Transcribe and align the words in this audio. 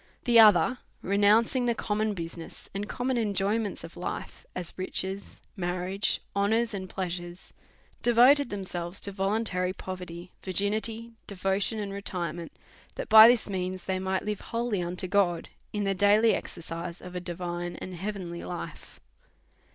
The 0.23 0.39
other, 0.39 0.79
renouncing 1.03 1.65
the 1.67 1.75
common 1.75 2.15
business 2.15 2.67
and 2.73 2.89
common 2.89 3.17
enjoyments 3.19 3.83
of 3.83 3.95
life, 3.95 4.47
as 4.55 4.73
riches, 4.75 5.41
marriage, 5.55 6.21
ho 6.35 6.47
nours, 6.47 6.73
and 6.73 6.89
pleasures, 6.89 7.53
devoted 8.01 8.49
themselves 8.49 8.99
to 9.01 9.11
voluntary 9.11 9.73
poverty, 9.73 10.31
virginity, 10.41 11.11
devotion, 11.27 11.77
and 11.77 11.93
retirement, 11.93 12.51
that 12.95 13.09
by 13.09 13.27
this 13.27 13.47
means 13.47 13.85
they 13.85 13.99
might 13.99 14.25
live 14.25 14.41
wholly 14.41 14.81
unto 14.81 15.05
God, 15.07 15.49
in 15.71 15.83
the 15.83 15.93
daily 15.93 16.33
exercise 16.33 16.99
of 17.03 17.13
a 17.13 17.19
divine 17.19 17.75
and 17.75 17.93
heavenly 17.93 18.43
life. 18.43 18.99